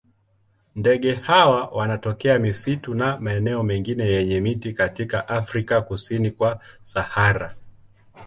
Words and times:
Ndege 0.75 1.13
hawa 1.13 1.65
wanatokea 1.67 2.39
misitu 2.39 2.93
na 2.93 3.19
maeneo 3.19 3.63
mengine 3.63 4.05
yenye 4.07 4.39
miti 4.39 4.73
katika 4.73 5.27
Afrika 5.29 5.81
kusini 5.81 6.31
kwa 6.31 6.59
Sahara. 6.83 7.55